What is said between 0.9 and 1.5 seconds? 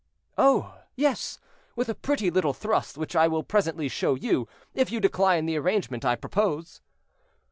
yes,